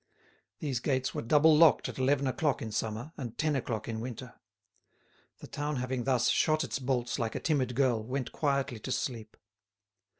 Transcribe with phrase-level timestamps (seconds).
[0.57, 4.33] These gates were double locked at eleven o'clock in summer, and ten o'clock in winter.
[5.41, 9.37] The town having thus shot its bolts like a timid girl, went quietly to sleep.